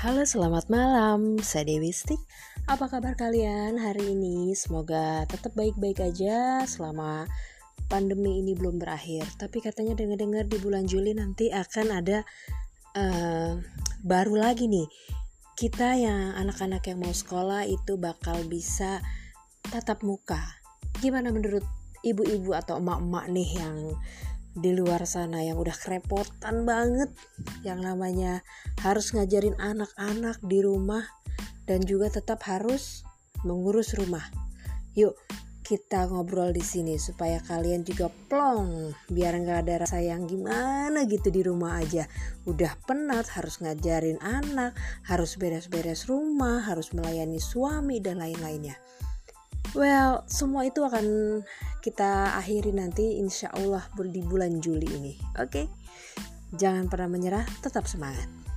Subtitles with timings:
[0.00, 1.36] Halo, selamat malam.
[1.44, 2.16] Saya Dewi Stik.
[2.64, 4.56] Apa kabar kalian hari ini?
[4.56, 7.28] Semoga tetap baik-baik aja selama
[7.84, 9.28] pandemi ini belum berakhir.
[9.36, 12.24] Tapi katanya dengar-dengar di bulan Juli nanti akan ada
[12.96, 13.60] uh,
[14.00, 14.88] baru lagi nih.
[15.52, 19.04] Kita yang anak-anak yang mau sekolah itu bakal bisa
[19.68, 20.40] tatap muka.
[21.04, 21.68] Gimana menurut
[22.00, 23.76] ibu-ibu atau emak-emak nih yang
[24.56, 27.10] di luar sana yang udah kerepotan banget
[27.62, 28.42] yang namanya
[28.82, 31.06] harus ngajarin anak-anak di rumah
[31.70, 33.06] dan juga tetap harus
[33.46, 34.26] mengurus rumah.
[34.98, 35.14] Yuk,
[35.70, 41.30] kita ngobrol di sini supaya kalian juga plong biar nggak ada rasa yang gimana gitu
[41.30, 42.10] di rumah aja
[42.42, 44.74] udah penat harus ngajarin anak
[45.06, 48.74] harus beres-beres rumah harus melayani suami dan lain-lainnya
[49.74, 51.40] well semua itu akan
[51.80, 55.14] kita akhiri nanti insya Allah di bulan Juli ini.
[55.40, 55.66] Oke, okay?
[56.54, 58.49] jangan pernah menyerah, tetap semangat.